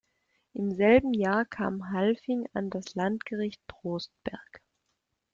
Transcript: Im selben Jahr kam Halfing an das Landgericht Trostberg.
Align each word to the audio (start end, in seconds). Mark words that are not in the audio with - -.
Im 0.55 0.71
selben 0.71 1.13
Jahr 1.13 1.45
kam 1.45 1.91
Halfing 1.91 2.47
an 2.53 2.71
das 2.71 2.95
Landgericht 2.95 3.61
Trostberg. 3.67 4.63